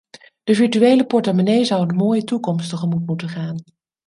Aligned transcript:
De 0.43 0.53
virtuele 0.55 1.05
portemonnee 1.05 1.65
zou 1.65 1.81
een 1.89 1.95
mooie 1.95 2.23
toekomst 2.23 2.69
tegemoet 2.69 3.05
moeten 3.05 3.29
gaan. 3.29 3.59